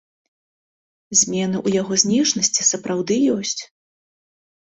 [1.19, 3.61] Змены ў яго знешнасці сапраўды ёсць.